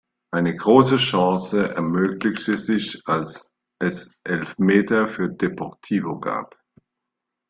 Eine 0.33 0.55
große 0.55 0.97
Chance 0.97 1.75
ermöglichte 1.75 2.57
sich, 2.57 2.99
als 3.05 3.47
es 3.77 4.09
Elfmeter 4.23 5.07
für 5.07 5.29
Deportivo 5.29 6.19
gab. 6.19 6.57